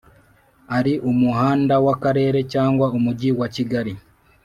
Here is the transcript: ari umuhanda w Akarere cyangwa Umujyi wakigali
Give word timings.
ari 0.77 0.93
umuhanda 1.11 1.73
w 1.85 1.87
Akarere 1.93 2.39
cyangwa 2.53 2.85
Umujyi 2.97 3.29
wakigali 3.39 3.93